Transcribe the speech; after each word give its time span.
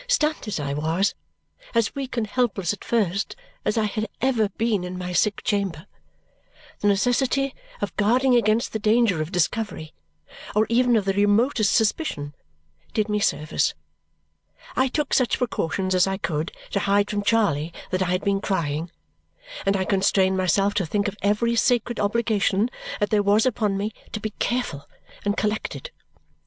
Stunned 0.07 0.47
as 0.47 0.59
I 0.59 0.73
was, 0.73 1.13
as 1.75 1.93
weak 1.93 2.17
and 2.17 2.25
helpless 2.25 2.73
at 2.73 2.83
first 2.83 3.35
as 3.63 3.77
I 3.77 3.83
had 3.83 4.09
ever 4.19 4.49
been 4.49 4.83
in 4.83 4.97
my 4.97 5.13
sick 5.13 5.43
chamber, 5.43 5.85
the 6.79 6.87
necessity 6.87 7.53
of 7.81 7.95
guarding 7.97 8.35
against 8.35 8.73
the 8.73 8.79
danger 8.79 9.21
of 9.21 9.31
discovery, 9.31 9.93
or 10.55 10.65
even 10.69 10.95
of 10.95 11.05
the 11.05 11.13
remotest 11.13 11.75
suspicion, 11.75 12.33
did 12.95 13.09
me 13.09 13.19
service. 13.19 13.75
I 14.75 14.87
took 14.87 15.13
such 15.13 15.37
precautions 15.37 15.93
as 15.93 16.07
I 16.07 16.17
could 16.17 16.51
to 16.71 16.79
hide 16.79 17.11
from 17.11 17.21
Charley 17.21 17.71
that 17.91 18.01
I 18.01 18.09
had 18.09 18.23
been 18.23 18.41
crying, 18.41 18.89
and 19.67 19.77
I 19.77 19.85
constrained 19.85 20.35
myself 20.35 20.73
to 20.75 20.85
think 20.87 21.09
of 21.09 21.17
every 21.21 21.55
sacred 21.55 21.99
obligation 21.99 22.71
that 22.99 23.11
there 23.11 23.21
was 23.21 23.45
upon 23.45 23.77
me 23.77 23.93
to 24.13 24.19
be 24.19 24.31
careful 24.39 24.89
and 25.23 25.37
collected. 25.37 25.91